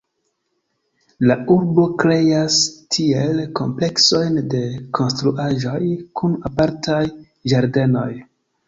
[1.31, 2.57] La urbo kreas
[2.97, 4.65] tiel kompleksojn de
[5.01, 5.81] konstruaĵoj
[6.23, 7.05] kun apartaj
[7.55, 8.11] ĝardenoj.